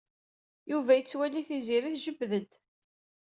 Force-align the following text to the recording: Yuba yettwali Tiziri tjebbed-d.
Yuba 0.71 0.91
yettwali 0.97 1.41
Tiziri 1.47 1.91
tjebbed-d. 1.95 2.51